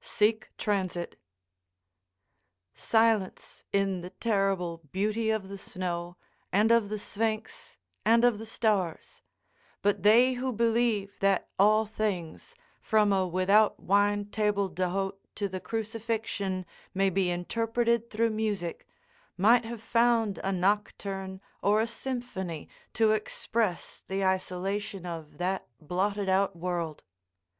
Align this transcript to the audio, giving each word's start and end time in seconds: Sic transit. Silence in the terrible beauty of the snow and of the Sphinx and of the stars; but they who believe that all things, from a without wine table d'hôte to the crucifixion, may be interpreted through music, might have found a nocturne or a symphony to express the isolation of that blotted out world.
Sic 0.00 0.52
transit. 0.56 1.18
Silence 2.72 3.64
in 3.72 4.00
the 4.00 4.10
terrible 4.10 4.78
beauty 4.92 5.28
of 5.28 5.48
the 5.48 5.58
snow 5.58 6.16
and 6.52 6.70
of 6.70 6.88
the 6.88 7.00
Sphinx 7.00 7.76
and 8.04 8.22
of 8.22 8.38
the 8.38 8.46
stars; 8.46 9.22
but 9.82 10.04
they 10.04 10.34
who 10.34 10.52
believe 10.52 11.18
that 11.18 11.48
all 11.58 11.84
things, 11.84 12.54
from 12.80 13.12
a 13.12 13.26
without 13.26 13.80
wine 13.80 14.26
table 14.26 14.68
d'hôte 14.70 15.16
to 15.34 15.48
the 15.48 15.58
crucifixion, 15.58 16.64
may 16.94 17.10
be 17.10 17.28
interpreted 17.28 18.08
through 18.08 18.30
music, 18.30 18.86
might 19.36 19.64
have 19.64 19.82
found 19.82 20.38
a 20.44 20.52
nocturne 20.52 21.40
or 21.60 21.80
a 21.80 21.88
symphony 21.88 22.68
to 22.92 23.10
express 23.10 24.04
the 24.06 24.24
isolation 24.24 25.04
of 25.04 25.38
that 25.38 25.66
blotted 25.80 26.28
out 26.28 26.54
world. 26.54 27.02